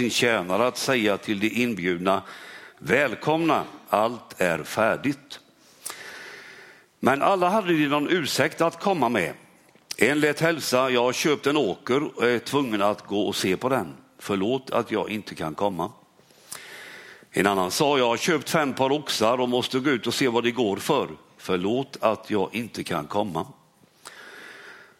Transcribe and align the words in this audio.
sin 0.00 0.10
tjänare 0.10 0.66
att 0.66 0.78
säga 0.78 1.16
till 1.16 1.40
de 1.40 1.48
inbjudna, 1.48 2.22
välkomna, 2.78 3.64
allt 3.88 4.40
är 4.40 4.62
färdigt. 4.62 5.40
Men 7.00 7.22
alla 7.22 7.48
hade 7.48 7.72
de 7.72 7.88
någon 7.88 8.08
ursäkt 8.10 8.60
att 8.60 8.80
komma 8.80 9.08
med. 9.08 9.34
En 9.96 10.20
lät 10.20 10.40
hälsa, 10.40 10.90
jag 10.90 11.02
har 11.02 11.12
köpt 11.12 11.46
en 11.46 11.56
åker 11.56 12.18
och 12.18 12.30
är 12.30 12.38
tvungen 12.38 12.82
att 12.82 13.06
gå 13.06 13.22
och 13.22 13.36
se 13.36 13.56
på 13.56 13.68
den. 13.68 13.94
Förlåt 14.18 14.70
att 14.70 14.90
jag 14.90 15.10
inte 15.10 15.34
kan 15.34 15.54
komma. 15.54 15.92
En 17.30 17.46
annan 17.46 17.70
sa, 17.70 17.98
jag 17.98 18.08
har 18.08 18.16
köpt 18.16 18.50
fem 18.50 18.72
par 18.72 18.92
oxar 18.92 19.40
och 19.40 19.48
måste 19.48 19.78
gå 19.78 19.90
ut 19.90 20.06
och 20.06 20.14
se 20.14 20.28
vad 20.28 20.44
det 20.44 20.50
går 20.50 20.76
för. 20.76 21.08
Förlåt 21.36 21.96
att 22.00 22.30
jag 22.30 22.54
inte 22.54 22.84
kan 22.84 23.06
komma. 23.06 23.46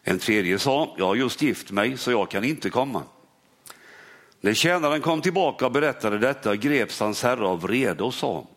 En 0.03 0.19
tredje 0.19 0.59
sa, 0.59 0.95
jag 0.97 1.05
har 1.05 1.15
just 1.15 1.41
gift 1.41 1.71
mig 1.71 1.97
så 1.97 2.11
jag 2.11 2.31
kan 2.31 2.43
inte 2.43 2.69
komma. 2.69 3.03
När 4.41 4.53
tjänaren 4.53 5.01
kom 5.01 5.21
tillbaka 5.21 5.65
och 5.65 5.71
berättade 5.71 6.17
detta 6.17 6.55
greps 6.55 6.99
hans 6.99 7.23
herre 7.23 7.47
av 7.47 7.61
vrede 7.61 8.03
och 8.03 8.13
sa, 8.13 8.47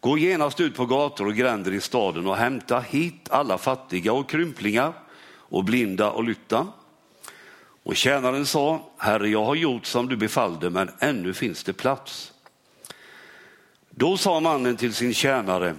gå 0.00 0.18
genast 0.18 0.60
ut 0.60 0.74
på 0.74 0.86
gator 0.86 1.26
och 1.26 1.34
gränder 1.34 1.72
i 1.72 1.80
staden 1.80 2.26
och 2.26 2.36
hämta 2.36 2.80
hit 2.80 3.28
alla 3.30 3.58
fattiga 3.58 4.12
och 4.12 4.28
krymplingar 4.28 4.92
och 5.28 5.64
blinda 5.64 6.10
och 6.10 6.24
lytta. 6.24 6.66
Och 7.82 7.96
tjänaren 7.96 8.46
sa, 8.46 8.90
herre 8.98 9.28
jag 9.28 9.44
har 9.44 9.54
gjort 9.54 9.86
som 9.86 10.08
du 10.08 10.16
befallde 10.16 10.70
men 10.70 10.90
ännu 10.98 11.34
finns 11.34 11.64
det 11.64 11.72
plats. 11.72 12.32
Då 13.90 14.16
sa 14.16 14.40
mannen 14.40 14.76
till 14.76 14.94
sin 14.94 15.14
tjänare, 15.14 15.74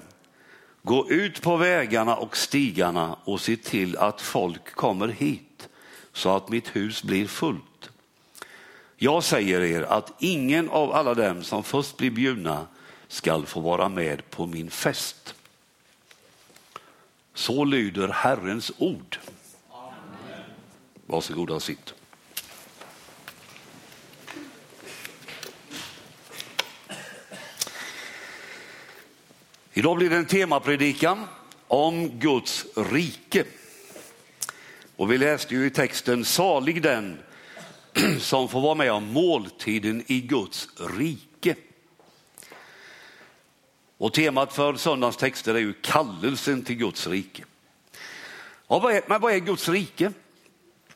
gå 0.81 1.09
ut 1.09 1.41
på 1.41 1.55
vägarna 1.55 2.15
och 2.15 2.37
stigarna 2.37 3.15
och 3.23 3.41
se 3.41 3.55
till 3.55 3.98
att 3.98 4.21
folk 4.21 4.71
kommer 4.71 5.07
hit 5.07 5.70
så 6.13 6.35
att 6.35 6.49
mitt 6.49 6.76
hus 6.76 7.03
blir 7.03 7.27
fullt. 7.27 7.66
Jag 8.99 9.23
säger 9.23 9.61
er 9.61 9.81
att 9.81 10.13
ingen 10.19 10.69
av 10.69 10.91
alla 10.91 11.13
dem 11.13 11.43
som 11.43 11.63
först 11.63 11.97
blir 11.97 12.11
bjudna 12.11 12.67
skall 13.07 13.45
få 13.45 13.59
vara 13.59 13.89
med 13.89 14.29
på 14.29 14.45
min 14.45 14.70
fest. 14.70 15.35
Så 17.34 17.65
lyder 17.65 18.07
Herrens 18.07 18.71
ord. 18.77 19.17
Varsågoda 21.05 21.54
och 21.54 21.63
sitt. 21.63 21.93
Idag 29.73 29.98
blir 29.98 30.09
det 30.09 30.15
en 30.15 30.26
temapredikan 30.26 31.26
om 31.67 32.09
Guds 32.20 32.65
rike. 32.76 33.43
Och 34.95 35.11
vi 35.11 35.17
läste 35.17 35.55
ju 35.55 35.65
i 35.65 35.70
texten 35.70 36.26
salig 36.26 36.82
den 36.82 37.17
som 38.20 38.49
får 38.49 38.62
vara 38.62 38.76
med 38.76 38.91
om 38.91 39.13
måltiden 39.13 40.03
i 40.07 40.21
Guds 40.21 40.70
rike. 40.79 41.55
Och 43.98 44.13
temat 44.13 44.54
för 44.54 44.76
söndagens 44.76 45.17
texter 45.17 45.55
är 45.55 45.59
ju 45.59 45.73
kallelsen 45.73 46.63
till 46.63 46.76
Guds 46.76 47.07
rike. 47.07 47.43
Ja, 48.67 48.79
vad 48.79 48.93
är, 48.93 49.01
men 49.07 49.21
vad 49.21 49.34
är 49.34 49.39
Guds 49.39 49.70
rike? 49.70 50.12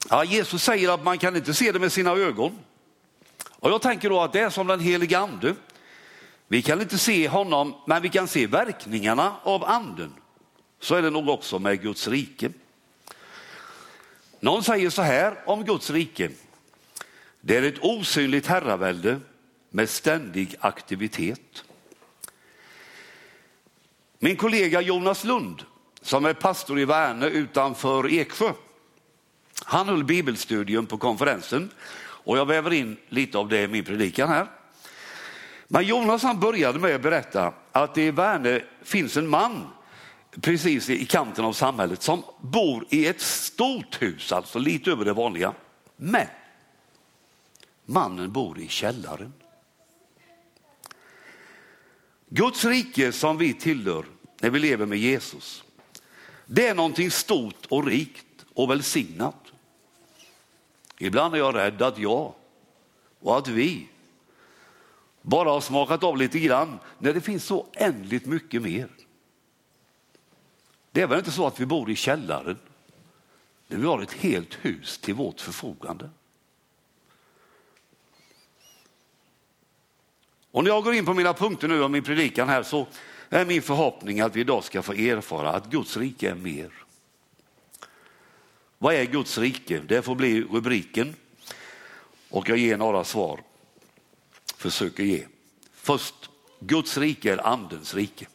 Ja, 0.10 0.24
Jesus 0.24 0.64
säger 0.64 0.94
att 0.94 1.04
man 1.04 1.18
kan 1.18 1.36
inte 1.36 1.54
se 1.54 1.72
det 1.72 1.80
med 1.80 1.92
sina 1.92 2.12
ögon. 2.12 2.58
Och 3.50 3.72
jag 3.72 3.82
tänker 3.82 4.10
då 4.10 4.22
att 4.22 4.34
det 4.34 4.40
är 4.40 4.50
som 4.50 4.68
den 4.68 4.80
helige 4.80 5.20
ande. 5.20 5.56
Vi 6.48 6.62
kan 6.62 6.82
inte 6.82 6.98
se 6.98 7.28
honom, 7.28 7.76
men 7.88 8.02
vi 8.02 8.10
kan 8.10 8.28
se 8.28 8.48
verkningarna 8.48 9.36
av 9.44 9.64
anden. 9.64 10.14
Så 10.80 10.96
är 10.96 11.02
det 11.02 11.10
nog 11.10 11.30
också 11.30 11.60
med 11.60 11.82
Guds 11.82 12.08
rike. 12.08 12.52
Någon 14.40 14.64
säger 14.64 14.90
så 14.90 15.02
här 15.02 15.36
om 15.46 15.64
Guds 15.64 15.90
rike. 15.90 16.30
Det 17.42 17.58
är 17.58 17.64
ett 17.64 17.80
osynligt 17.84 18.48
herravälde 18.48 19.20
med 19.70 19.90
ständig 19.90 20.56
aktivitet. 20.60 21.64
Min 24.20 24.36
kollega 24.36 24.82
Jonas 24.82 25.24
Lund, 25.24 25.64
som 26.02 26.26
är 26.26 26.34
pastor 26.34 26.80
i 26.80 26.86
Värne 26.86 27.26
utanför 27.26 28.14
Eksjö, 28.14 28.54
han 29.66 29.88
höll 29.88 30.04
bibelstudium 30.04 30.86
på 30.86 30.98
konferensen 30.98 31.70
och 32.00 32.38
jag 32.38 32.46
väver 32.46 32.74
in 32.74 32.98
lite 33.10 33.38
av 33.38 33.50
det 33.50 33.62
i 33.62 33.68
min 33.68 33.84
predikan 33.84 34.30
här. 34.30 34.48
Men 35.68 35.84
Jonas 35.84 36.24
han 36.24 36.40
började 36.40 36.80
med 36.80 36.96
att 36.96 37.02
berätta 37.02 37.54
att 37.72 37.96
det 37.96 38.04
i 38.04 38.12
Värne 38.12 38.62
finns 38.84 39.18
en 39.18 39.28
man 39.28 39.68
precis 40.42 40.90
i 40.90 41.06
kanten 41.06 41.46
av 41.46 41.54
samhället 41.54 42.02
som 42.02 42.24
bor 42.42 42.86
i 42.90 43.08
ett 43.08 43.22
stort 43.22 44.02
hus, 44.02 44.32
alltså 44.32 44.60
lite 44.60 44.92
över 44.92 45.06
det 45.06 45.14
vanliga. 45.14 45.54
Men 45.96 46.28
Mannen 47.92 48.32
bor 48.32 48.60
i 48.60 48.68
källaren. 48.68 49.34
Guds 52.30 52.66
rike 52.66 53.12
som 53.12 53.38
vi 53.38 53.54
tillhör 53.54 54.06
när 54.40 54.50
vi 54.50 54.60
lever 54.60 54.86
med 54.86 54.98
Jesus, 54.98 55.64
det 56.46 56.68
är 56.68 56.76
någonting 56.76 57.12
stort 57.12 57.66
och 57.70 57.86
rikt 57.86 58.46
och 58.54 58.70
välsignat. 58.70 59.52
Ibland 60.98 61.34
är 61.34 61.38
jag 61.38 61.56
rädd 61.56 61.82
att 61.82 61.98
jag 61.98 62.34
och 63.20 63.38
att 63.38 63.48
vi 63.48 63.88
bara 65.22 65.50
har 65.50 65.62
smakat 65.62 66.04
av 66.04 66.18
lite 66.18 66.40
grann 66.40 66.80
när 66.98 67.14
det 67.14 67.22
finns 67.22 67.46
så 67.46 67.66
ändligt 67.74 68.26
mycket 68.26 68.62
mer. 68.62 68.90
Det 70.92 71.02
är 71.02 71.08
väl 71.08 71.20
inte 71.20 71.32
så 71.32 71.48
att 71.48 71.60
vi 71.60 71.66
bor 71.66 71.90
i 71.90 71.96
källaren 71.96 72.58
när 73.68 73.78
vi 73.78 73.86
har 73.86 74.02
ett 74.02 74.14
helt 74.14 74.54
hus 74.62 74.98
till 74.98 75.14
vårt 75.14 75.42
förfogande. 75.42 76.10
Och 80.52 80.64
när 80.64 80.72
jag 80.72 80.84
går 80.84 80.94
in 80.94 81.06
på 81.06 81.14
mina 81.14 81.34
punkter 81.34 81.68
nu 81.68 81.84
och 81.84 81.92
min 81.92 82.04
predikan 82.04 82.50
här 82.50 82.64
så 82.64 82.88
är 83.30 83.46
min 83.46 83.62
förhoppning 83.62 84.20
att 84.20 84.36
vi 84.36 84.40
idag 84.40 84.64
ska 84.64 84.82
få 84.82 84.94
erfara 84.94 85.50
att 85.52 85.70
Guds 85.70 85.98
rike 85.98 86.30
är 86.30 86.36
mer. 86.36 86.72
Vad 88.78 88.94
är 88.94 89.06
Guds 89.06 89.38
rike? 89.38 89.82
Det 89.88 90.02
får 90.02 90.16
bli 90.16 90.42
rubriken 90.42 91.16
och 92.30 92.50
jag 92.50 92.58
ger 92.58 92.78
några 92.78 93.04
svar. 93.04 93.40
Försöker 94.58 95.04
ge. 95.04 95.26
Först, 95.74 96.30
Guds 96.60 96.98
rike 96.98 97.34
är 97.34 97.48
andens 97.48 97.96
rike. 97.96 98.28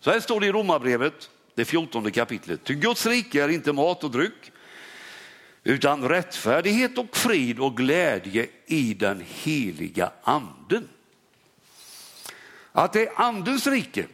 Så 0.00 0.10
här 0.10 0.20
står 0.20 0.40
det 0.40 0.46
i 0.46 0.52
Romarbrevet, 0.52 1.30
det 1.54 1.64
fjortonde 1.64 2.10
kapitlet. 2.10 2.64
Ty 2.64 2.74
Guds 2.74 3.06
rike 3.06 3.44
är 3.44 3.48
inte 3.48 3.72
mat 3.72 4.04
och 4.04 4.10
dryck 4.10 4.52
utan 5.64 6.08
rättfärdighet 6.08 6.98
och 6.98 7.16
frid 7.16 7.58
och 7.60 7.76
glädje 7.76 8.46
i 8.66 8.94
den 8.94 9.24
heliga 9.26 10.12
anden. 10.22 10.88
Att 12.76 12.92
det 12.92 13.06
är 13.06 13.20
andens 13.20 13.66
rike, 13.66 14.06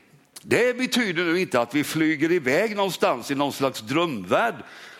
det 0.42 0.76
betyder 0.76 1.24
nu 1.24 1.40
inte 1.40 1.60
att 1.60 1.74
vi 1.74 1.84
flyger 1.84 2.32
iväg 2.32 2.76
någonstans 2.76 3.30
i 3.30 3.34
någon 3.34 3.52
slags 3.52 3.80
drömvärld 3.80 4.54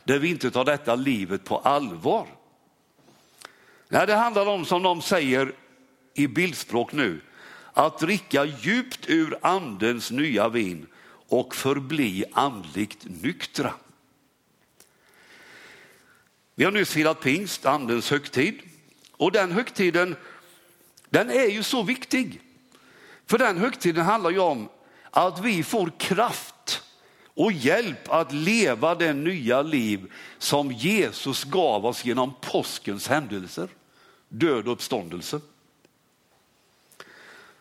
där 0.05 0.19
vi 0.19 0.29
inte 0.29 0.51
tar 0.51 0.65
detta 0.65 0.95
livet 0.95 1.45
på 1.45 1.59
allvar. 1.59 2.27
Nej, 3.89 4.07
det 4.07 4.15
handlar 4.15 4.47
om, 4.47 4.65
som 4.65 4.83
de 4.83 5.03
säger 5.03 5.53
i 6.15 6.27
bildspråk 6.27 6.93
nu, 6.93 7.21
att 7.73 7.99
dricka 7.99 8.45
djupt 8.45 9.09
ur 9.09 9.39
andens 9.43 10.11
nya 10.11 10.49
vin 10.49 10.87
och 11.29 11.55
förbli 11.55 12.25
andligt 12.33 13.07
nyktra. 13.23 13.75
Vi 16.55 16.65
har 16.65 16.73
nyss 16.73 16.91
firat 16.91 17.21
pingst, 17.21 17.67
andens 17.67 18.11
högtid. 18.11 18.61
Och 19.13 19.33
den 19.33 19.53
högtiden, 19.53 20.17
den 21.11 21.31
är 21.31 21.47
ju 21.47 21.63
så 21.63 21.83
viktig. 21.83 22.41
För 23.31 23.39
den 23.39 23.59
högtiden 23.59 24.05
handlar 24.05 24.31
ju 24.31 24.39
om 24.39 24.69
att 25.11 25.41
vi 25.41 25.63
får 25.63 25.93
kraft 25.99 26.83
och 27.35 27.53
hjälp 27.53 28.09
att 28.09 28.33
leva 28.33 28.95
det 28.95 29.13
nya 29.13 29.63
liv 29.63 30.13
som 30.39 30.73
Jesus 30.73 31.45
gav 31.45 31.87
oss 31.87 32.05
genom 32.05 32.35
påskens 32.41 33.09
händelser, 33.09 33.69
död 34.29 34.67
och 34.67 34.73
uppståndelse. 34.73 35.41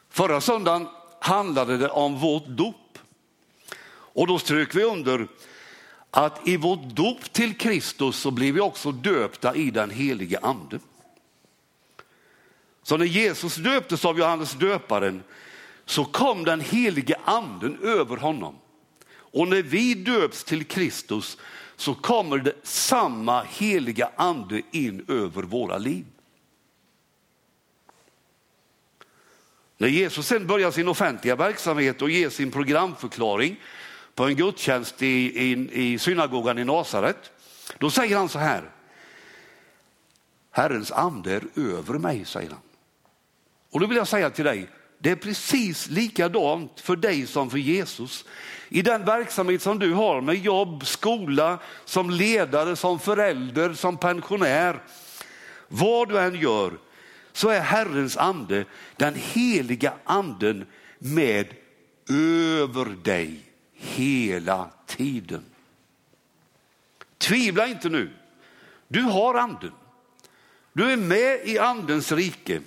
Förra 0.10 0.42
söndagen 0.42 0.88
handlade 1.20 1.78
det 1.78 1.90
om 1.90 2.20
vårt 2.20 2.48
dop 2.48 2.98
och 3.92 4.28
då 4.28 4.40
strök 4.40 4.76
vi 4.76 4.84
under 4.84 5.28
att 6.12 6.48
i 6.48 6.58
vårt 6.58 6.84
dop 6.84 7.34
till 7.34 7.58
Kristus 7.58 8.16
så 8.16 8.32
blir 8.32 8.54
vi 8.54 8.60
också 8.60 8.92
döpta 8.92 9.56
i 9.56 9.72
den 9.72 9.90
helige 9.90 10.40
ande. 10.40 10.80
Så 12.84 12.98
när 12.98 13.06
Jesus 13.06 13.56
döptes 13.56 14.06
av 14.06 14.20
Johannes 14.20 14.54
döparen 14.54 15.24
så 15.90 16.06
kom 16.06 16.44
den 16.44 16.62
helige 16.62 17.16
anden 17.24 17.80
över 17.84 18.18
honom. 18.18 18.56
Och 19.10 19.48
när 19.48 19.62
vi 19.62 19.94
döps 19.94 20.44
till 20.44 20.66
Kristus 20.66 21.38
så 21.76 21.94
kommer 21.96 22.38
det 22.38 22.54
samma 22.64 23.44
heliga 23.44 24.10
ande 24.16 24.62
in 24.72 25.06
över 25.08 25.44
våra 25.44 25.78
liv. 25.78 26.06
När 29.78 29.88
Jesus 29.88 30.28
sen 30.28 30.48
börjar 30.48 30.72
sin 30.72 30.88
offentliga 30.88 31.36
verksamhet 31.36 32.02
och 32.02 32.10
ger 32.10 32.30
sin 32.30 32.52
programförklaring 32.52 33.60
på 34.16 34.24
en 34.24 34.36
gudstjänst 34.36 35.02
i, 35.02 35.08
i, 35.08 35.70
i 35.72 36.00
synagogan 36.00 36.58
i 36.58 36.66
Nasaret, 36.66 37.32
då 37.78 37.90
säger 37.90 38.18
han 38.18 38.30
så 38.30 38.40
här. 38.40 38.72
Herrens 40.52 40.92
ande 40.92 41.34
är 41.34 41.44
över 41.56 41.94
mig, 41.94 42.26
säger 42.26 42.50
han. 42.50 42.62
Och 43.72 43.80
då 43.80 43.88
vill 43.88 43.98
jag 43.98 44.08
säga 44.08 44.30
till 44.30 44.46
dig, 44.46 44.70
det 45.00 45.10
är 45.12 45.16
precis 45.16 45.90
likadant 45.90 46.80
för 46.80 46.96
dig 46.96 47.28
som 47.28 47.50
för 47.50 47.57
Jesus. 47.57 48.25
I 48.69 48.81
den 48.81 49.06
verksamhet 49.06 49.62
som 49.62 49.80
du 49.80 49.94
har 49.94 50.22
med 50.22 50.36
jobb, 50.36 50.86
skola, 50.86 51.60
som 51.86 52.10
ledare, 52.10 52.75
som 52.75 53.00
förälder, 53.00 53.74
som 53.74 53.98
pensionär. 53.98 54.84
Vad 55.68 56.10
du 56.10 56.19
än 56.19 56.36
gör 56.36 56.74
så 57.34 57.50
är 57.50 57.62
Herrens 57.62 58.18
ande, 58.18 58.66
den 58.96 59.16
heliga 59.16 59.94
anden 60.04 60.66
med 61.00 61.48
över 62.10 62.86
dig 62.86 63.40
hela 63.74 64.69
tiden. 64.86 65.45
Tvivla 67.18 67.68
inte 67.68 67.90
nu. 67.90 68.10
Du 68.88 69.02
har 69.02 69.36
anden. 69.36 69.72
Du 70.74 70.92
är 70.92 70.98
med 70.98 71.40
i 71.44 71.60
andens 71.60 72.12
rike 72.12 72.62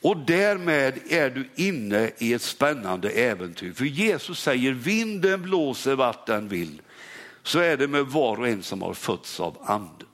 och 0.00 0.16
därmed 0.16 0.98
är 1.08 1.30
du 1.30 1.48
inne 1.54 2.10
i 2.18 2.32
ett 2.32 2.42
spännande 2.42 3.10
äventyr. 3.10 3.72
För 3.72 3.84
Jesus 3.84 4.40
säger 4.42 4.72
vinden 4.72 5.42
blåser 5.42 5.94
vart 5.94 6.26
den 6.26 6.48
vill. 6.48 6.82
Så 7.42 7.58
är 7.58 7.76
det 7.76 7.88
med 7.88 8.06
var 8.06 8.40
och 8.40 8.48
en 8.48 8.62
som 8.62 8.82
har 8.82 8.94
fötts 8.94 9.40
av 9.40 9.58
anden. 9.62 10.08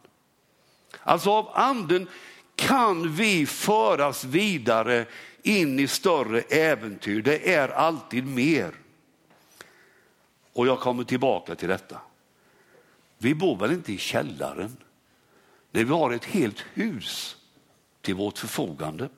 Alltså 1.03 1.31
av 1.31 1.51
anden 1.55 2.09
kan 2.57 3.15
vi 3.15 3.47
föras 3.47 4.25
vidare 4.25 5.07
in 5.43 5.81
i 5.81 5.87
större 5.87 6.41
äventyr. 6.41 7.23
Det 7.23 7.55
är 7.55 7.69
alltid 7.69 8.27
mer. 8.27 8.75
Och 10.53 10.67
jag 10.67 10.81
kommer 10.81 11.05
tillbaka 11.05 11.55
till 11.55 11.69
detta. 11.69 12.01
Vi 13.19 13.35
bor 13.35 13.57
väl 13.57 13.73
inte 13.73 13.93
i 13.93 13.99
källaren? 13.99 14.77
När 15.71 15.85
vi 15.85 15.93
har 15.93 16.13
ett 16.13 16.25
helt 16.25 16.65
hus 16.75 17.37
till 18.01 18.15
vårt 18.15 18.39
förfogande. 18.39 19.09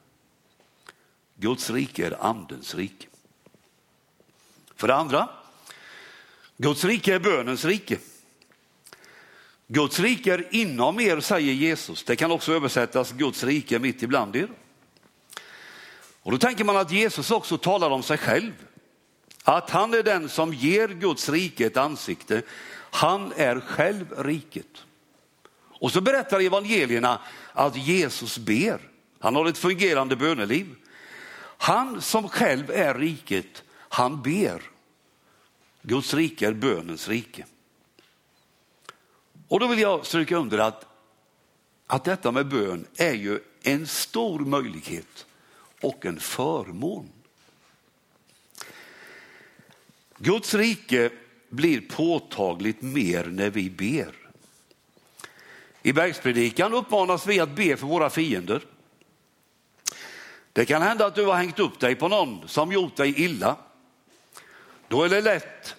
Guds 1.36 1.70
rike 1.70 2.06
är 2.06 2.24
andens 2.24 2.74
rike. 2.74 3.06
För 4.76 4.88
det 4.88 4.94
andra, 4.94 5.28
Guds 6.56 6.84
rike 6.84 7.14
är 7.14 7.18
bönens 7.18 7.64
rike. 7.64 7.98
Guds 9.68 10.00
rike 10.00 10.34
är 10.34 10.54
inom 10.54 11.00
er, 11.00 11.20
säger 11.20 11.52
Jesus. 11.52 12.04
Det 12.04 12.16
kan 12.16 12.30
också 12.30 12.52
översättas 12.52 13.12
Guds 13.12 13.44
rike 13.44 13.78
mitt 13.78 14.02
ibland 14.02 14.36
er. 14.36 14.48
Och 16.22 16.32
då 16.32 16.38
tänker 16.38 16.64
man 16.64 16.76
att 16.76 16.92
Jesus 16.92 17.30
också 17.30 17.58
talar 17.58 17.90
om 17.90 18.02
sig 18.02 18.18
själv. 18.18 18.52
Att 19.44 19.70
han 19.70 19.94
är 19.94 20.02
den 20.02 20.28
som 20.28 20.54
ger 20.54 20.88
Guds 20.88 21.28
rike 21.28 21.66
ett 21.66 21.76
ansikte. 21.76 22.42
Han 22.90 23.32
är 23.36 23.60
själv 23.60 24.14
riket. 24.18 24.84
Och 25.80 25.92
så 25.92 26.00
berättar 26.00 26.40
evangelierna 26.40 27.20
att 27.52 27.76
Jesus 27.76 28.38
ber. 28.38 28.80
Han 29.18 29.36
har 29.36 29.46
ett 29.46 29.58
fungerande 29.58 30.16
böneliv. 30.16 30.74
Han 31.58 32.02
som 32.02 32.28
själv 32.28 32.70
är 32.70 32.94
riket, 32.94 33.62
han 33.72 34.22
ber. 34.22 34.62
Guds 35.82 36.14
rike 36.14 36.46
är 36.46 36.52
bönens 36.52 37.08
rike. 37.08 37.44
Och 39.48 39.60
då 39.60 39.66
vill 39.66 39.78
jag 39.78 40.06
stryka 40.06 40.36
under 40.36 40.58
att, 40.58 40.86
att 41.86 42.04
detta 42.04 42.32
med 42.32 42.48
bön 42.48 42.86
är 42.96 43.14
ju 43.14 43.40
en 43.62 43.86
stor 43.86 44.40
möjlighet 44.40 45.26
och 45.80 46.06
en 46.06 46.20
förmån. 46.20 47.08
Guds 50.18 50.54
rike 50.54 51.10
blir 51.48 51.80
påtagligt 51.80 52.82
mer 52.82 53.24
när 53.24 53.50
vi 53.50 53.70
ber. 53.70 54.12
I 55.82 55.92
bergspredikan 55.92 56.74
uppmanas 56.74 57.26
vi 57.26 57.40
att 57.40 57.56
be 57.56 57.76
för 57.76 57.86
våra 57.86 58.10
fiender. 58.10 58.62
Det 60.56 60.66
kan 60.66 60.82
hända 60.82 61.06
att 61.06 61.14
du 61.14 61.24
har 61.24 61.34
hängt 61.34 61.58
upp 61.58 61.80
dig 61.80 61.94
på 61.94 62.08
någon 62.08 62.48
som 62.48 62.72
gjort 62.72 62.96
dig 62.96 63.20
illa. 63.20 63.56
Då 64.88 65.02
är 65.02 65.08
det 65.08 65.20
lätt 65.20 65.76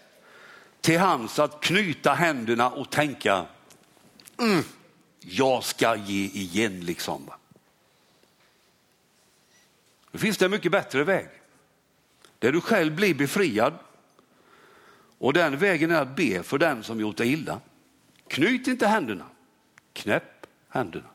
till 0.82 1.00
hans 1.00 1.40
att 1.40 1.62
knyta 1.62 2.14
händerna 2.14 2.70
och 2.70 2.90
tänka, 2.90 3.46
mm, 4.40 4.64
jag 5.20 5.64
ska 5.64 5.96
ge 5.96 6.26
igen 6.26 6.80
liksom. 6.80 7.30
Nu 10.12 10.20
finns 10.20 10.38
det 10.38 10.46
en 10.46 10.52
mycket 10.52 10.72
bättre 10.72 11.04
väg. 11.04 11.28
Där 12.40 12.52
du 12.52 12.62
själv 12.62 12.96
blir 12.96 13.14
befriad. 13.14 13.74
Och 15.18 15.34
den 15.34 15.58
vägen 15.58 15.92
är 15.92 16.02
att 16.02 16.16
be 16.16 16.44
för 16.44 16.58
den 16.58 16.84
som 16.84 17.00
gjort 17.00 17.18
dig 17.18 17.34
illa. 17.34 17.60
Knyt 18.28 18.68
inte 18.68 18.88
händerna, 18.88 19.26
knäpp 19.94 20.48
händerna. 20.70 21.10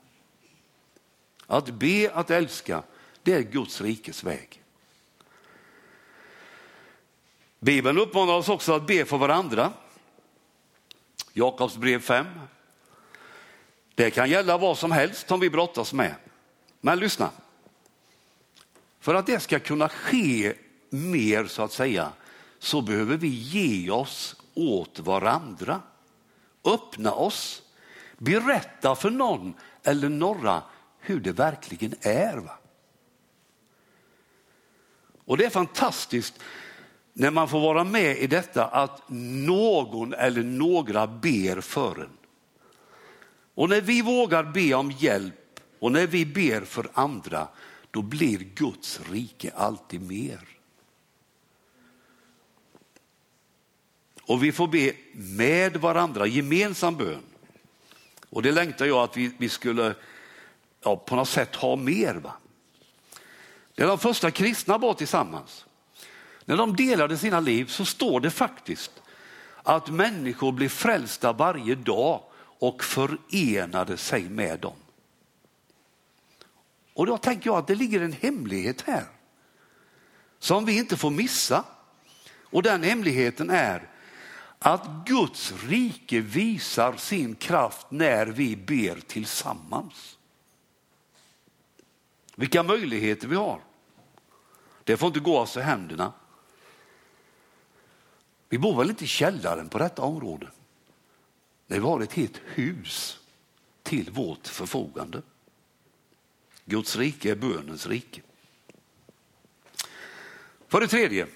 Att 1.46 1.70
be, 1.70 2.10
att 2.14 2.30
älska, 2.30 2.82
det 3.22 3.34
är 3.34 3.42
Guds 3.42 3.80
rikes 3.80 4.24
väg. 4.24 4.62
Bibeln 7.60 7.98
uppmanar 7.98 8.34
oss 8.34 8.48
också 8.48 8.72
att 8.72 8.86
be 8.86 9.04
för 9.04 9.18
varandra. 9.18 9.72
Jakobs 11.32 11.76
brev 11.76 12.00
5. 12.00 12.26
Det 13.94 14.10
kan 14.10 14.30
gälla 14.30 14.58
vad 14.58 14.78
som 14.78 14.92
helst 14.92 15.28
som 15.28 15.40
vi 15.40 15.50
brottas 15.50 15.92
med. 15.92 16.14
Men 16.80 16.98
lyssna. 16.98 17.30
För 19.00 19.14
att 19.14 19.26
det 19.26 19.40
ska 19.40 19.58
kunna 19.58 19.88
ske 19.88 20.54
mer 20.90 21.44
så 21.46 21.62
att 21.62 21.72
säga 21.72 22.12
så 22.58 22.80
behöver 22.80 23.16
vi 23.16 23.28
ge 23.28 23.90
oss 23.90 24.36
åt 24.54 24.98
varandra. 24.98 25.80
Öppna 26.64 27.12
oss. 27.12 27.62
Berätta 28.18 28.94
för 28.94 29.10
någon 29.10 29.54
eller 29.82 30.08
några 30.08 30.62
hur 31.00 31.20
det 31.20 31.32
verkligen 31.32 31.94
är. 32.00 32.36
Va? 32.36 32.58
Och 35.24 35.36
det 35.36 35.44
är 35.44 35.50
fantastiskt 35.50 36.34
när 37.12 37.30
man 37.30 37.48
får 37.48 37.60
vara 37.60 37.84
med 37.84 38.18
i 38.18 38.26
detta 38.26 38.66
att 38.66 39.02
någon 39.46 40.14
eller 40.14 40.42
några 40.42 41.06
ber 41.06 41.60
för 41.60 42.00
en. 42.00 42.16
Och 43.54 43.68
när 43.68 43.80
vi 43.80 44.02
vågar 44.02 44.44
be 44.44 44.74
om 44.74 44.90
hjälp 44.90 45.60
och 45.78 45.92
när 45.92 46.06
vi 46.06 46.26
ber 46.26 46.60
för 46.60 46.90
andra, 46.94 47.48
då 47.90 48.02
blir 48.02 48.38
Guds 48.38 49.00
rike 49.10 49.52
alltid 49.56 50.02
mer. 50.02 50.40
Och 54.22 54.44
vi 54.44 54.52
får 54.52 54.68
be 54.68 54.92
med 55.14 55.76
varandra, 55.76 56.26
gemensam 56.26 56.96
bön. 56.96 57.22
Och 58.30 58.42
det 58.42 58.52
längtar 58.52 58.86
jag 58.86 58.98
att 58.98 59.16
vi, 59.16 59.32
vi 59.38 59.48
skulle 59.48 59.94
ja, 60.82 60.96
på 60.96 61.16
något 61.16 61.28
sätt 61.28 61.56
ha 61.56 61.76
mer. 61.76 62.14
Va? 62.14 62.32
När 63.76 63.86
de 63.86 63.98
första 63.98 64.30
kristna 64.30 64.78
var 64.78 64.94
tillsammans, 64.94 65.66
när 66.44 66.56
de 66.56 66.76
delade 66.76 67.18
sina 67.18 67.40
liv 67.40 67.66
så 67.66 67.84
står 67.84 68.20
det 68.20 68.30
faktiskt 68.30 69.02
att 69.62 69.88
människor 69.88 70.52
blev 70.52 70.68
frälsta 70.68 71.32
varje 71.32 71.74
dag 71.74 72.22
och 72.58 72.84
förenade 72.84 73.96
sig 73.96 74.22
med 74.22 74.60
dem. 74.60 74.76
Och 76.94 77.06
då 77.06 77.18
tänker 77.18 77.50
jag 77.50 77.58
att 77.58 77.66
det 77.66 77.74
ligger 77.74 78.00
en 78.00 78.12
hemlighet 78.12 78.80
här 78.80 79.04
som 80.38 80.64
vi 80.64 80.76
inte 80.76 80.96
får 80.96 81.10
missa. 81.10 81.64
Och 82.42 82.62
den 82.62 82.82
hemligheten 82.82 83.50
är 83.50 83.88
att 84.58 84.86
Guds 85.06 85.54
rike 85.68 86.20
visar 86.20 86.96
sin 86.96 87.34
kraft 87.34 87.86
när 87.90 88.26
vi 88.26 88.56
ber 88.56 89.00
tillsammans. 89.06 90.18
Vilka 92.42 92.62
möjligheter 92.62 93.28
vi 93.28 93.36
har. 93.36 93.60
Det 94.84 94.96
får 94.96 95.06
inte 95.06 95.20
gå 95.20 95.38
oss 95.38 95.56
i 95.56 95.60
händerna. 95.60 96.12
Vi 98.48 98.58
bor 98.58 98.76
väl 98.76 98.90
inte 98.90 99.04
i 99.04 99.06
källaren 99.06 99.68
på 99.68 99.78
detta 99.78 100.02
område? 100.02 100.48
Nej, 101.66 101.78
vi 101.78 101.86
har 101.86 102.00
ett 102.00 102.12
helt 102.12 102.40
hus 102.44 103.18
till 103.82 104.10
vårt 104.10 104.48
förfogande. 104.48 105.22
Guds 106.64 106.96
rike 106.96 107.30
är 107.30 107.34
bönens 107.34 107.86
rike. 107.86 108.20
För 110.68 110.80
det 110.80 110.88
tredje, 110.88 111.26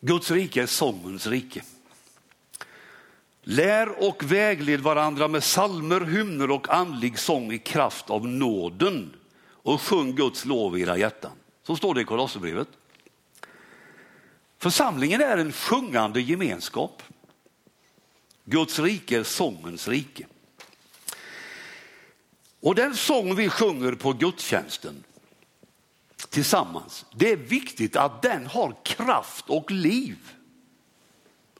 Guds 0.00 0.30
rike 0.30 0.62
är 0.62 0.66
sångens 0.66 1.26
rike. 1.26 1.62
Lär 3.42 4.08
och 4.08 4.32
vägled 4.32 4.80
varandra 4.80 5.28
med 5.28 5.44
salmer, 5.44 6.00
hymner 6.00 6.50
och 6.50 6.68
andlig 6.68 7.18
sång 7.18 7.52
i 7.52 7.58
kraft 7.58 8.10
av 8.10 8.26
nåden 8.26 9.16
och 9.62 9.80
sjung 9.80 10.14
Guds 10.14 10.44
lov 10.44 10.78
i 10.78 10.82
era 10.82 10.96
hjärtan. 10.96 11.32
Så 11.62 11.76
står 11.76 11.94
det 11.94 12.00
i 12.00 12.04
Kolosserbrevet. 12.04 12.68
Församlingen 14.58 15.20
är 15.20 15.36
en 15.36 15.52
sjungande 15.52 16.20
gemenskap. 16.20 17.02
Guds 18.44 18.78
rike 18.78 19.18
är 19.18 19.22
sångens 19.22 19.88
rike. 19.88 20.26
Och 22.60 22.74
den 22.74 22.96
sång 22.96 23.34
vi 23.34 23.48
sjunger 23.48 23.92
på 23.92 24.12
gudstjänsten 24.12 25.04
tillsammans, 26.28 27.04
det 27.14 27.32
är 27.32 27.36
viktigt 27.36 27.96
att 27.96 28.22
den 28.22 28.46
har 28.46 28.74
kraft 28.82 29.44
och 29.48 29.70
liv. 29.70 30.18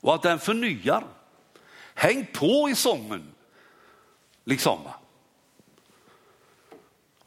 Och 0.00 0.14
att 0.14 0.22
den 0.22 0.38
förnyar. 0.38 1.06
Häng 1.94 2.26
på 2.32 2.70
i 2.70 2.74
sången. 2.74 3.22
Liksom. 4.44 4.78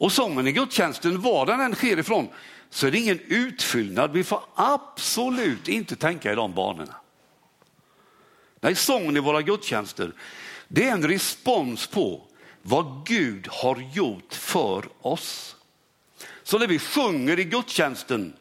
Och 0.04 0.12
sången 0.12 0.46
i 0.46 0.52
gudstjänsten, 0.52 1.20
var 1.20 1.46
den 1.46 1.60
än 1.60 1.74
sker 1.74 1.98
ifrån, 1.98 2.28
så 2.70 2.86
är 2.86 2.90
det 2.90 2.98
ingen 2.98 3.20
utfyllnad. 3.26 4.12
Vi 4.12 4.24
får 4.24 4.40
absolut 4.54 5.68
inte 5.68 5.96
tänka 5.96 6.32
i 6.32 6.34
de 6.34 6.54
banorna. 6.54 6.94
Nej, 8.60 8.74
sången 8.74 9.16
i 9.16 9.20
våra 9.20 9.42
gudstjänster, 9.42 10.12
det 10.68 10.88
är 10.88 10.92
en 10.92 11.08
respons 11.08 11.86
på 11.86 12.22
vad 12.62 13.06
Gud 13.06 13.48
har 13.50 13.90
gjort 13.94 14.34
för 14.34 14.88
oss. 15.00 15.56
Så 16.42 16.58
när 16.58 16.66
vi 16.66 16.78
sjunger 16.78 17.38
i 17.38 17.44
gudstjänsten, 17.44 18.36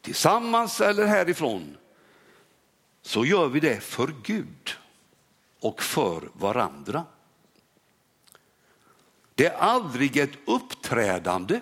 tillsammans 0.00 0.80
eller 0.80 1.06
härifrån, 1.06 1.76
så 3.02 3.24
gör 3.24 3.48
vi 3.48 3.60
det 3.60 3.80
för 3.80 4.14
Gud 4.22 4.76
och 5.60 5.82
för 5.82 6.28
varandra. 6.32 7.04
Det 9.40 9.46
är 9.46 9.56
aldrig 9.56 10.16
ett 10.16 10.38
uppträdande 10.44 11.60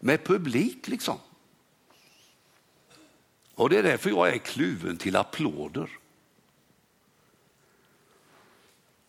med 0.00 0.24
publik 0.24 0.88
liksom. 0.88 1.18
Och 3.54 3.70
det 3.70 3.78
är 3.78 3.82
därför 3.82 4.10
jag 4.10 4.28
är 4.28 4.38
kluven 4.38 4.96
till 4.96 5.16
applåder. 5.16 5.90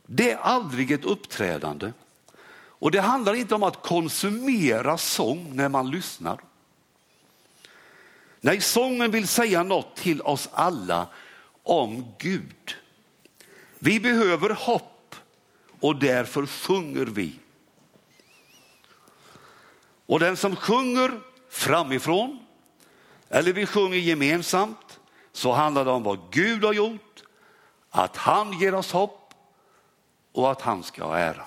Det 0.05 0.31
är 0.31 0.38
aldrig 0.38 0.91
ett 0.91 1.05
uppträdande. 1.05 1.91
Och 2.53 2.91
det 2.91 3.01
handlar 3.01 3.34
inte 3.34 3.55
om 3.55 3.63
att 3.63 3.81
konsumera 3.81 4.98
sång 4.98 5.55
när 5.55 5.70
man 5.70 5.91
lyssnar. 5.91 6.41
Nej, 8.39 8.62
sången 8.62 9.12
vill 9.12 9.27
säga 9.27 9.63
något 9.63 9.96
till 9.96 10.22
oss 10.22 10.50
alla 10.53 11.08
om 11.63 12.13
Gud. 12.17 12.75
Vi 13.79 14.00
behöver 14.00 14.50
hopp 14.50 15.15
och 15.79 15.96
därför 15.96 16.46
sjunger 16.46 17.05
vi. 17.05 17.40
Och 20.12 20.20
den 20.20 20.38
som 20.38 20.56
sjunger 20.56 21.20
framifrån 21.50 22.39
eller 23.30 23.53
vi 23.53 23.65
sjunger 23.65 23.98
gemensamt 23.98 25.00
så 25.32 25.51
handlar 25.51 25.86
det 25.86 25.91
om 25.91 26.03
vad 26.03 26.20
Gud 26.32 26.63
har 26.63 26.74
gjort, 26.74 27.24
att 27.89 28.18
han 28.18 28.60
ger 28.60 28.74
oss 28.74 28.91
hopp 28.91 29.34
och 30.32 30.51
att 30.51 30.62
han 30.62 30.84
ska 30.84 31.03
ha 31.03 31.18
äran. 31.18 31.46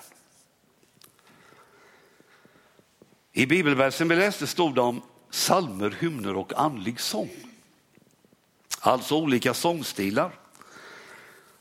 I 3.31 3.45
bibelversen 3.45 4.07
vi 4.07 4.15
läste 4.15 4.47
stod 4.47 4.75
det 4.75 4.81
om 4.81 5.01
salmer, 5.29 5.97
hymner 5.99 6.35
och 6.35 6.53
andlig 6.53 6.99
sång. 6.99 7.31
Alltså 8.79 9.15
olika 9.15 9.53
sångstilar. 9.53 10.31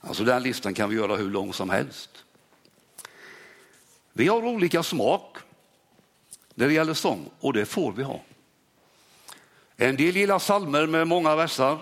Alltså 0.00 0.25
den 0.25 0.42
listan 0.42 0.75
kan 0.75 0.90
vi 0.90 0.96
göra 0.96 1.16
hur 1.16 1.30
lång 1.30 1.52
som 1.52 1.70
helst. 1.70 2.25
Vi 4.12 4.28
har 4.28 4.44
olika 4.44 4.82
smak 4.82 5.43
när 6.54 6.66
det 6.66 6.73
gäller 6.73 6.94
sång 6.94 7.30
och 7.40 7.52
det 7.52 7.66
får 7.66 7.92
vi 7.92 8.02
ha. 8.02 8.20
En 9.76 9.96
del 9.96 10.16
gillar 10.16 10.38
salmer 10.38 10.87
med 10.87 11.08
många 11.08 11.37
versar. 11.37 11.78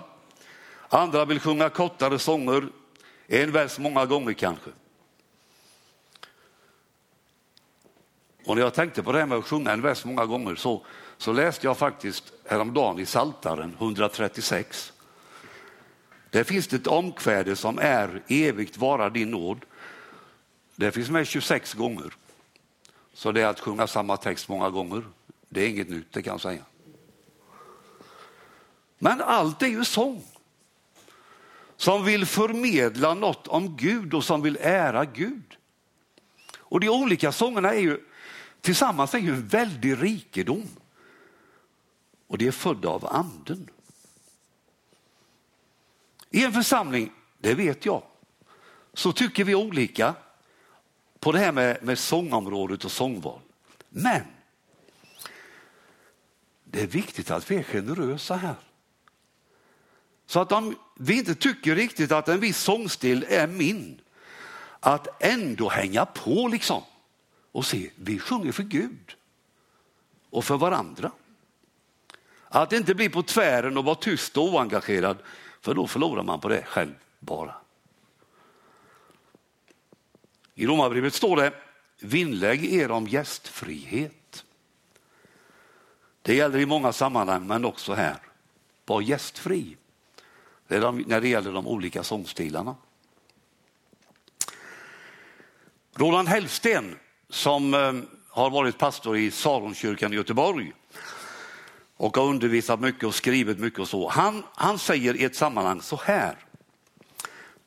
Andra 0.89 1.25
vill 1.25 1.39
sjunga 1.39 1.69
kortare 1.69 2.19
sånger, 2.19 2.67
en 3.27 3.51
vers 3.51 3.79
många 3.79 4.05
gånger 4.05 4.33
kanske. 4.33 4.69
Och 8.45 8.55
när 8.55 8.63
jag 8.63 8.73
tänkte 8.73 9.03
på 9.03 9.11
det 9.11 9.19
här 9.19 9.25
med 9.25 9.37
att 9.37 9.45
sjunga 9.45 9.71
en 9.71 9.81
vers 9.81 10.05
många 10.05 10.25
gånger 10.25 10.55
så, 10.55 10.85
så 11.17 11.33
läste 11.33 11.67
jag 11.67 11.77
faktiskt 11.77 12.33
häromdagen 12.45 12.99
i 12.99 13.05
Saltaren 13.05 13.75
136. 13.79 14.93
Där 16.29 16.43
finns 16.43 16.67
det 16.67 16.75
ett 16.75 16.87
omkväde 16.87 17.55
som 17.55 17.79
är 17.79 18.23
evigt 18.27 18.77
vara 18.77 19.09
din 19.09 19.31
nåd. 19.31 19.65
Det 20.75 20.91
finns 20.91 21.09
med 21.09 21.27
26 21.27 21.73
gånger. 21.73 22.13
Så 23.13 23.31
det 23.31 23.41
är 23.41 23.47
att 23.47 23.59
sjunga 23.59 23.87
samma 23.87 24.17
text 24.17 24.49
många 24.49 24.69
gånger. 24.69 25.03
Det 25.49 25.61
är 25.61 25.69
inget 25.69 25.89
nytt, 25.89 26.13
det 26.13 26.21
kan 26.21 26.31
jag 26.31 26.41
säga. 26.41 26.63
Men 28.99 29.21
allt 29.21 29.61
är 29.61 29.67
ju 29.67 29.85
sång. 29.85 30.23
Som 31.77 32.05
vill 32.05 32.25
förmedla 32.25 33.13
något 33.13 33.47
om 33.47 33.77
Gud 33.77 34.13
och 34.13 34.23
som 34.23 34.41
vill 34.41 34.57
ära 34.61 35.05
Gud. 35.05 35.57
Och 36.57 36.79
de 36.79 36.89
olika 36.89 37.31
sångerna 37.31 37.73
är 37.73 37.79
ju 37.79 37.99
tillsammans 38.61 39.13
är 39.13 39.19
ju 39.19 39.29
en 39.29 39.47
väldig 39.47 40.03
rikedom. 40.03 40.67
Och 42.27 42.37
det 42.37 42.47
är 42.47 42.51
födda 42.51 42.89
av 42.89 43.05
anden. 43.05 43.69
I 46.29 46.45
en 46.45 46.53
församling, 46.53 47.11
det 47.39 47.53
vet 47.53 47.85
jag, 47.85 48.03
så 48.93 49.11
tycker 49.11 49.43
vi 49.43 49.55
olika 49.55 50.15
på 51.23 51.31
det 51.31 51.39
här 51.39 51.51
med, 51.51 51.83
med 51.83 51.99
sångområdet 51.99 52.85
och 52.85 52.91
sångval. 52.91 53.39
Men 53.89 54.21
det 56.63 56.81
är 56.81 56.87
viktigt 56.87 57.31
att 57.31 57.51
vi 57.51 57.55
är 57.55 57.63
generösa 57.63 58.35
här. 58.35 58.55
Så 60.25 60.39
att 60.39 60.51
om 60.51 60.75
vi 60.95 61.17
inte 61.17 61.35
tycker 61.35 61.75
riktigt 61.75 62.11
att 62.11 62.29
en 62.29 62.39
viss 62.39 62.57
sångstil 62.57 63.25
är 63.29 63.47
min, 63.47 64.01
att 64.79 65.23
ändå 65.23 65.69
hänga 65.69 66.05
på 66.05 66.47
liksom 66.47 66.83
och 67.51 67.65
se, 67.65 67.89
vi 67.95 68.19
sjunger 68.19 68.51
för 68.51 68.63
Gud 68.63 69.15
och 70.29 70.45
för 70.45 70.57
varandra. 70.57 71.11
Att 72.47 72.73
inte 72.73 72.95
bli 72.95 73.09
på 73.09 73.23
tvären 73.23 73.77
och 73.77 73.85
vara 73.85 73.95
tyst 73.95 74.37
och 74.37 74.53
oengagerad, 74.53 75.17
för 75.61 75.73
då 75.73 75.87
förlorar 75.87 76.23
man 76.23 76.39
på 76.39 76.49
det 76.49 76.63
själv 76.63 76.93
bara. 77.19 77.62
I 80.55 80.65
Romarbrevet 80.65 81.13
står 81.13 81.35
det, 81.35 81.53
vinnlägg 81.99 82.73
er 82.73 82.91
om 82.91 83.07
gästfrihet. 83.07 84.45
Det 86.21 86.35
gäller 86.35 86.59
i 86.59 86.65
många 86.65 86.93
sammanhang, 86.93 87.47
men 87.47 87.65
också 87.65 87.93
här. 87.93 88.17
Var 88.85 89.01
gästfri 89.01 89.77
det 90.67 90.79
de, 90.79 90.97
när 90.97 91.21
det 91.21 91.27
gäller 91.27 91.51
de 91.51 91.67
olika 91.67 92.03
sångstilarna. 92.03 92.75
Roland 95.95 96.27
Hellsten 96.27 96.95
som 97.29 97.73
eh, 97.73 97.93
har 98.29 98.49
varit 98.49 98.77
pastor 98.77 99.17
i 99.17 99.31
Saronkyrkan 99.31 100.13
i 100.13 100.15
Göteborg 100.15 100.73
och 101.97 102.17
har 102.17 102.23
undervisat 102.23 102.79
mycket 102.79 103.03
och 103.03 103.15
skrivit 103.15 103.59
mycket 103.59 103.79
och 103.79 103.87
så. 103.87 104.09
Han, 104.09 104.43
han 104.55 104.79
säger 104.79 105.15
i 105.15 105.23
ett 105.23 105.35
sammanhang 105.35 105.81
så 105.81 105.99
här, 106.03 106.35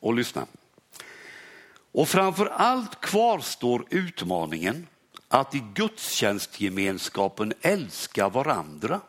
och 0.00 0.14
lyssna. 0.14 0.46
Och 1.96 2.08
framför 2.08 2.46
allt 2.46 3.00
kvarstår 3.00 3.86
utmaningen 3.90 4.86
att 5.28 5.54
i 5.54 5.64
gudstjänstgemenskapen 5.74 7.52
älska 7.60 8.28
varandra 8.28 9.00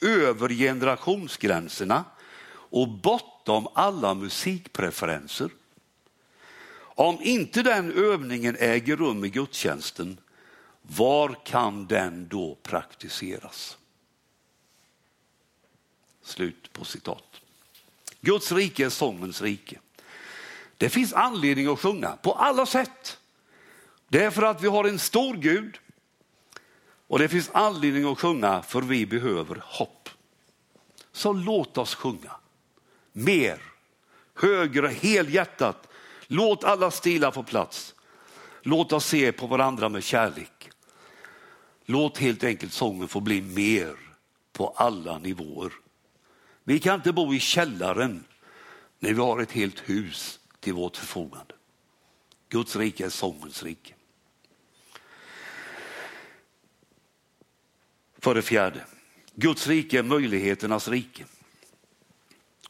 över 0.00 0.48
generationsgränserna 0.48 2.04
och 2.48 2.88
bortom 2.88 3.68
alla 3.74 4.14
musikpreferenser. 4.14 5.50
Om 6.76 7.18
inte 7.22 7.62
den 7.62 7.92
övningen 7.92 8.56
äger 8.58 8.96
rum 8.96 9.24
i 9.24 9.28
gudstjänsten, 9.28 10.18
var 10.82 11.44
kan 11.44 11.86
den 11.86 12.28
då 12.28 12.58
praktiseras? 12.62 13.78
Slut 16.22 16.72
på 16.72 16.84
citat. 16.84 17.40
Guds 18.20 18.52
rike 18.52 18.84
är 18.84 18.90
sångens 18.90 19.42
rike. 19.42 19.78
Det 20.84 20.90
finns 20.90 21.12
anledning 21.12 21.66
att 21.66 21.80
sjunga 21.80 22.16
på 22.16 22.32
alla 22.32 22.66
sätt. 22.66 23.18
Det 24.08 24.24
är 24.24 24.30
för 24.30 24.42
att 24.42 24.62
vi 24.62 24.68
har 24.68 24.84
en 24.84 24.98
stor 24.98 25.34
Gud 25.34 25.78
och 27.06 27.18
det 27.18 27.28
finns 27.28 27.50
anledning 27.52 28.12
att 28.12 28.20
sjunga 28.20 28.62
för 28.62 28.82
vi 28.82 29.06
behöver 29.06 29.62
hopp. 29.64 30.08
Så 31.12 31.32
låt 31.32 31.78
oss 31.78 31.94
sjunga 31.94 32.32
mer, 33.12 33.62
högre, 34.34 34.88
helhjärtat. 34.88 35.88
Låt 36.26 36.64
alla 36.64 36.90
stilar 36.90 37.30
få 37.30 37.42
plats. 37.42 37.94
Låt 38.62 38.92
oss 38.92 39.06
se 39.06 39.32
på 39.32 39.46
varandra 39.46 39.88
med 39.88 40.04
kärlek. 40.04 40.70
Låt 41.84 42.18
helt 42.18 42.44
enkelt 42.44 42.72
sången 42.72 43.08
få 43.08 43.20
bli 43.20 43.42
mer 43.42 43.96
på 44.52 44.68
alla 44.68 45.18
nivåer. 45.18 45.72
Vi 46.64 46.78
kan 46.78 46.94
inte 46.94 47.12
bo 47.12 47.34
i 47.34 47.40
källaren 47.40 48.24
när 48.98 49.12
vi 49.12 49.20
har 49.20 49.40
ett 49.40 49.52
helt 49.52 49.88
hus 49.88 50.40
till 50.64 50.74
vårt 50.74 50.96
förfogande. 50.96 51.54
Guds 52.48 52.76
rike 52.76 53.04
är 53.04 53.08
sångens 53.08 53.62
rike. 53.62 53.94
För 58.18 58.34
det 58.34 58.42
fjärde, 58.42 58.86
Guds 59.34 59.66
rike 59.66 59.98
är 59.98 60.02
möjligheternas 60.02 60.88
rike. 60.88 61.24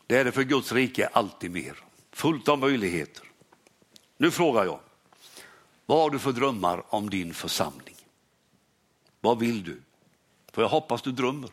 Det 0.07 0.17
är 0.17 0.25
det 0.25 0.33
för 0.33 0.43
Guds 0.43 0.73
rike 0.73 1.07
alltid 1.07 1.51
mer, 1.51 1.77
fullt 2.13 2.49
av 2.49 2.59
möjligheter. 2.59 3.31
Nu 4.17 4.31
frågar 4.31 4.65
jag, 4.65 4.81
vad 5.87 5.99
har 5.99 6.11
du 6.11 6.19
för 6.19 6.33
drömmar 6.33 6.95
om 6.95 7.11
din 7.11 7.35
församling? 7.35 7.97
Vad 9.21 9.39
vill 9.39 9.65
du? 9.65 9.83
För 10.53 10.63
jag 10.63 10.69
hoppas 10.69 11.03
du 11.03 11.13
drömmer. 11.13 11.51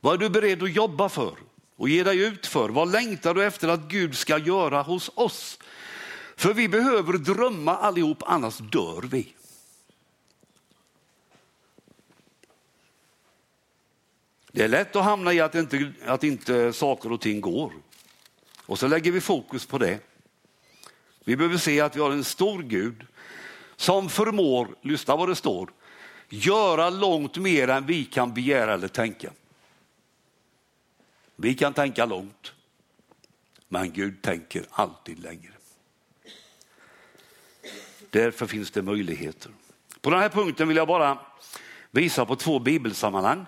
Vad 0.00 0.14
är 0.14 0.18
du 0.18 0.30
beredd 0.30 0.62
att 0.62 0.74
jobba 0.74 1.08
för 1.08 1.36
och 1.80 1.88
ge 1.88 2.02
dig 2.02 2.18
ut 2.18 2.46
för? 2.46 2.68
Vad 2.68 2.92
längtar 2.92 3.34
du 3.34 3.44
efter 3.44 3.68
att 3.68 3.80
Gud 3.80 4.16
ska 4.16 4.38
göra 4.38 4.82
hos 4.82 5.10
oss? 5.14 5.58
För 6.36 6.54
vi 6.54 6.68
behöver 6.68 7.12
drömma 7.12 7.76
allihop, 7.76 8.22
annars 8.26 8.58
dör 8.58 9.02
vi. 9.02 9.34
Det 14.52 14.62
är 14.62 14.68
lätt 14.68 14.96
att 14.96 15.04
hamna 15.04 15.32
i 15.32 15.40
att 15.40 15.54
inte, 15.54 15.92
att 16.06 16.24
inte 16.24 16.72
saker 16.72 17.12
och 17.12 17.20
ting 17.20 17.40
går. 17.40 17.72
Och 18.66 18.78
så 18.78 18.86
lägger 18.86 19.12
vi 19.12 19.20
fokus 19.20 19.66
på 19.66 19.78
det. 19.78 19.98
Vi 21.24 21.36
behöver 21.36 21.56
se 21.58 21.80
att 21.80 21.96
vi 21.96 22.00
har 22.00 22.10
en 22.10 22.24
stor 22.24 22.62
Gud 22.62 23.06
som 23.76 24.08
förmår, 24.08 24.68
lyssna 24.82 25.16
vad 25.16 25.28
det 25.28 25.36
står, 25.36 25.70
göra 26.28 26.90
långt 26.90 27.36
mer 27.36 27.68
än 27.68 27.86
vi 27.86 28.04
kan 28.04 28.34
begära 28.34 28.74
eller 28.74 28.88
tänka. 28.88 29.32
Vi 31.42 31.54
kan 31.54 31.74
tänka 31.74 32.06
långt, 32.06 32.52
men 33.68 33.92
Gud 33.92 34.22
tänker 34.22 34.66
alltid 34.70 35.18
längre. 35.18 35.52
Därför 38.10 38.46
finns 38.46 38.70
det 38.70 38.82
möjligheter. 38.82 39.52
På 40.00 40.10
den 40.10 40.20
här 40.20 40.28
punkten 40.28 40.68
vill 40.68 40.76
jag 40.76 40.88
bara 40.88 41.18
visa 41.90 42.26
på 42.26 42.36
två 42.36 42.58
bibelsammanhang 42.58 43.46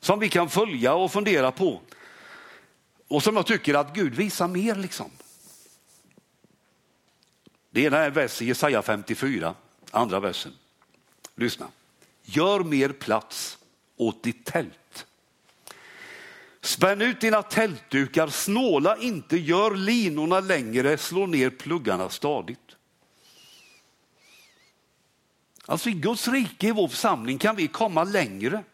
som 0.00 0.18
vi 0.18 0.28
kan 0.28 0.50
följa 0.50 0.94
och 0.94 1.12
fundera 1.12 1.52
på. 1.52 1.80
Och 3.08 3.22
som 3.22 3.36
jag 3.36 3.46
tycker 3.46 3.74
att 3.74 3.94
Gud 3.94 4.14
visar 4.14 4.48
mer. 4.48 4.74
liksom. 4.74 5.10
Det 7.70 7.80
ena 7.80 7.98
är 7.98 8.10
vers 8.10 8.42
i 8.42 8.46
Jesaja 8.46 8.82
54, 8.82 9.54
andra 9.90 10.20
versen. 10.20 10.52
Lyssna. 11.34 11.68
Gör 12.22 12.60
mer 12.60 12.88
plats 12.88 13.58
åt 13.96 14.22
ditt 14.22 14.44
tält. 14.44 15.05
Spänn 16.66 17.02
ut 17.02 17.20
dina 17.20 17.42
tältdukar, 17.42 18.28
snåla 18.28 18.96
inte, 18.96 19.36
gör 19.36 19.74
linorna 19.74 20.40
längre, 20.40 20.98
slå 20.98 21.26
ner 21.26 21.50
pluggarna 21.50 22.08
stadigt. 22.08 22.76
Alltså 25.66 25.88
i 25.88 25.92
Guds 25.92 26.28
rike 26.28 26.68
i 26.68 26.70
vår 26.70 26.88
församling 26.88 27.38
kan 27.38 27.56
vi 27.56 27.68
komma 27.68 28.04
längre. 28.04 28.64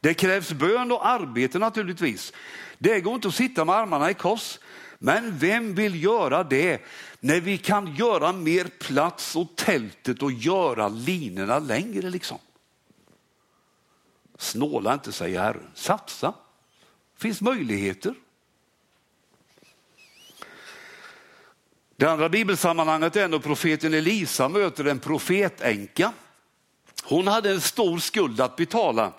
Det 0.00 0.14
krävs 0.14 0.52
bön 0.52 0.92
och 0.92 1.06
arbete 1.06 1.58
naturligtvis. 1.58 2.32
Det 2.78 3.00
går 3.00 3.14
inte 3.14 3.28
att 3.28 3.34
sitta 3.34 3.64
med 3.64 3.74
armarna 3.74 4.10
i 4.10 4.14
kors. 4.14 4.58
Men 4.98 5.38
vem 5.38 5.74
vill 5.74 6.02
göra 6.02 6.44
det 6.44 6.82
när 7.20 7.40
vi 7.40 7.58
kan 7.58 7.94
göra 7.94 8.32
mer 8.32 8.64
plats 8.64 9.36
åt 9.36 9.56
tältet 9.56 10.22
och 10.22 10.32
göra 10.32 10.88
linorna 10.88 11.58
längre 11.58 12.10
liksom? 12.10 12.38
Snåla 14.38 14.94
inte 14.94 15.12
säger 15.12 15.40
Herren, 15.40 15.70
satsa. 15.74 16.34
Det 17.16 17.22
finns 17.22 17.40
möjligheter. 17.40 18.14
Det 21.96 22.06
andra 22.06 22.28
bibelsammanhanget 22.28 23.16
är 23.16 23.28
när 23.28 23.38
profeten 23.38 23.94
Elisa 23.94 24.48
möter 24.48 24.84
en 24.84 24.98
profetänka. 24.98 26.12
Hon 27.04 27.26
hade 27.26 27.50
en 27.50 27.60
stor 27.60 27.98
skuld 27.98 28.40
att 28.40 28.56
betala 28.56 29.12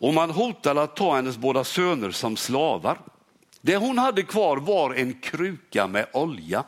och 0.00 0.14
man 0.14 0.30
hotade 0.30 0.82
att 0.82 0.96
ta 0.96 1.16
hennes 1.16 1.36
båda 1.36 1.64
söner 1.64 2.10
som 2.10 2.36
slavar. 2.36 2.98
Det 3.60 3.76
hon 3.76 3.98
hade 3.98 4.22
kvar 4.22 4.56
var 4.56 4.94
en 4.94 5.20
kruka 5.20 5.86
med 5.86 6.06
olja. 6.12 6.64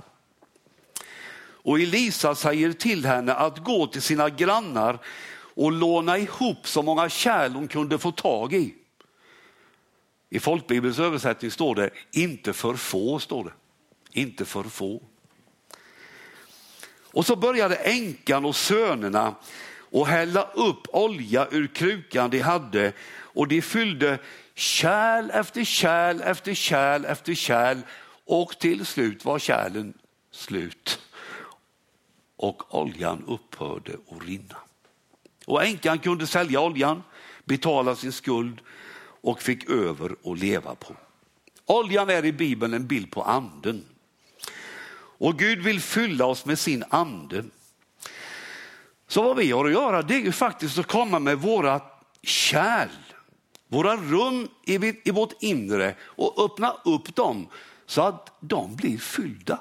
Och 1.65 1.81
Elisa 1.81 2.35
säger 2.35 2.73
till 2.73 3.07
henne 3.07 3.35
att 3.35 3.59
gå 3.59 3.87
till 3.87 4.03
sina 4.03 4.31
grannar 4.31 4.99
och 5.55 5.73
låna 5.73 6.19
ihop 6.19 6.69
så 6.69 6.83
många 6.83 7.09
kärl 7.09 7.53
hon 7.53 7.69
kunde 7.69 7.99
få 7.99 8.13
tag 8.13 8.55
i. 8.55 8.75
I 10.35 10.41
folkbibelns 10.41 10.99
översättning 10.99 11.51
står 11.51 11.75
det 11.75 11.91
inte 12.11 12.53
för 12.53 12.75
få, 12.75 13.19
står 13.19 13.45
det. 13.45 13.53
Inte 14.21 14.45
för 14.45 14.63
få. 14.63 15.03
Och 17.03 17.27
så 17.27 17.37
började 17.37 17.75
änkan 17.75 18.45
och 18.45 18.57
sönerna 18.57 19.35
att 19.93 20.09
hälla 20.09 20.43
upp 20.43 20.87
olja 20.89 21.49
ur 21.51 21.67
krukan 21.67 22.31
de 22.31 22.41
hade 22.41 22.93
och 23.13 23.49
de 23.49 23.63
fyllde 23.63 24.19
kärl 24.55 25.31
efter 25.31 25.65
kärl 25.65 26.21
efter 26.21 26.55
kärl 26.55 27.05
efter 27.05 27.35
kärl 27.35 27.79
och 28.25 28.59
till 28.59 28.87
slut 28.87 29.25
var 29.25 29.39
kärlen 29.39 29.95
slut. 30.31 31.01
Och 32.37 32.75
oljan 32.75 33.25
upphörde 33.27 33.93
att 34.11 34.29
rinna. 34.29 34.57
Och 35.47 35.65
änkan 35.65 35.99
kunde 35.99 36.27
sälja 36.27 36.61
oljan, 36.61 37.03
betala 37.45 37.97
sin 37.97 38.13
skuld 38.13 38.61
och 39.23 39.43
fick 39.43 39.71
över 39.71 40.17
att 40.25 40.39
leva 40.39 40.75
på. 40.75 40.97
Oljan 41.67 42.11
är 42.11 42.25
i 42.25 42.33
Bibeln 42.33 42.75
en 42.75 42.87
bild 42.87 43.11
på 43.11 43.23
anden. 43.23 43.85
Och 44.95 45.39
Gud 45.39 45.63
vill 45.63 45.81
fylla 45.81 46.27
oss 46.27 46.45
med 46.45 46.59
sin 46.59 46.85
ande. 46.89 47.45
Så 49.09 49.23
vad 49.23 49.37
vi 49.37 49.51
har 49.51 49.65
att 49.65 49.73
göra 49.73 50.03
det 50.03 50.15
är 50.15 50.21
ju 50.21 50.33
faktiskt 50.33 50.79
att 50.79 50.87
komma 50.87 51.19
med 51.19 51.39
våra 51.39 51.81
kärl, 52.23 52.89
våra 53.69 53.97
rum 53.97 54.49
i, 54.65 55.09
i 55.09 55.11
vårt 55.11 55.43
inre 55.43 55.95
och 56.03 56.45
öppna 56.45 56.77
upp 56.85 57.17
dem 57.17 57.47
så 57.87 58.03
att 58.03 58.37
de 58.41 58.77
blir 58.77 58.99
fyllda. 58.99 59.61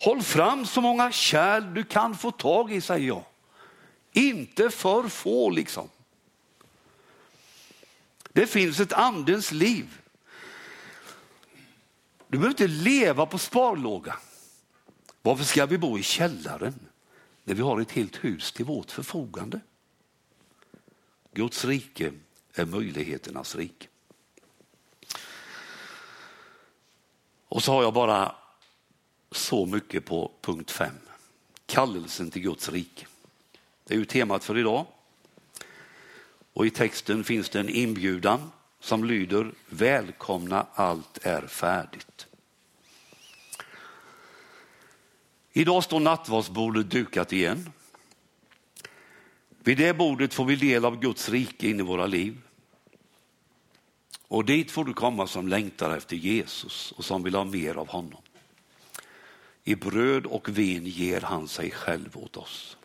Håll 0.00 0.22
fram 0.22 0.66
så 0.66 0.80
många 0.80 1.12
kärl 1.12 1.74
du 1.74 1.84
kan 1.84 2.14
få 2.14 2.30
tag 2.30 2.72
i, 2.72 2.80
säger 2.80 3.08
jag. 3.08 3.24
Inte 4.12 4.70
för 4.70 5.08
få 5.08 5.50
liksom. 5.50 5.88
Det 8.36 8.46
finns 8.46 8.80
ett 8.80 8.92
andens 8.92 9.52
liv. 9.52 10.00
Du 12.28 12.38
behöver 12.38 12.48
inte 12.48 12.66
leva 12.66 13.26
på 13.26 13.38
sparlåga. 13.38 14.18
Varför 15.22 15.44
ska 15.44 15.66
vi 15.66 15.78
bo 15.78 15.98
i 15.98 16.02
källaren 16.02 16.74
när 17.44 17.54
vi 17.54 17.62
har 17.62 17.80
ett 17.80 17.90
helt 17.90 18.24
hus 18.24 18.52
till 18.52 18.64
vårt 18.64 18.90
förfogande? 18.90 19.60
Guds 21.32 21.64
rike 21.64 22.12
är 22.54 22.64
möjligheternas 22.64 23.56
rike. 23.56 23.86
Och 27.48 27.62
så 27.62 27.72
har 27.72 27.82
jag 27.82 27.94
bara 27.94 28.34
så 29.30 29.66
mycket 29.66 30.04
på 30.04 30.32
punkt 30.40 30.70
fem. 30.70 30.98
Kallelsen 31.66 32.30
till 32.30 32.42
Guds 32.42 32.68
rike. 32.68 33.06
Det 33.84 33.94
är 33.94 33.98
ju 33.98 34.04
temat 34.04 34.44
för 34.44 34.58
idag. 34.58 34.86
Och 36.56 36.66
i 36.66 36.70
texten 36.70 37.24
finns 37.24 37.48
det 37.48 37.60
en 37.60 37.68
inbjudan 37.68 38.50
som 38.80 39.04
lyder 39.04 39.52
Välkomna 39.68 40.66
allt 40.74 41.18
är 41.22 41.46
färdigt. 41.46 42.26
Idag 45.52 45.84
står 45.84 46.00
nattvardsbordet 46.00 46.90
dukat 46.90 47.32
igen. 47.32 47.72
Vid 49.58 49.78
det 49.78 49.94
bordet 49.94 50.34
får 50.34 50.44
vi 50.44 50.56
del 50.56 50.84
av 50.84 51.00
Guds 51.00 51.28
rike 51.28 51.68
in 51.68 51.80
i 51.80 51.82
våra 51.82 52.06
liv. 52.06 52.38
Och 54.28 54.44
dit 54.44 54.70
får 54.70 54.84
du 54.84 54.94
komma 54.94 55.26
som 55.26 55.48
längtar 55.48 55.96
efter 55.96 56.16
Jesus 56.16 56.92
och 56.92 57.04
som 57.04 57.22
vill 57.22 57.34
ha 57.34 57.44
mer 57.44 57.74
av 57.74 57.88
honom. 57.88 58.22
I 59.64 59.74
bröd 59.74 60.26
och 60.26 60.58
vin 60.58 60.86
ger 60.86 61.20
han 61.20 61.48
sig 61.48 61.70
själv 61.70 62.16
åt 62.16 62.36
oss. 62.36 62.76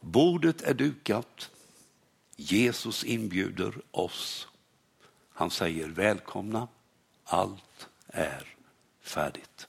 Bordet 0.00 0.62
är 0.62 0.74
dukat. 0.74 1.50
Jesus 2.36 3.04
inbjuder 3.04 3.74
oss. 3.90 4.48
Han 5.32 5.50
säger 5.50 5.88
välkomna, 5.88 6.68
allt 7.24 7.88
är 8.06 8.46
färdigt. 9.02 9.68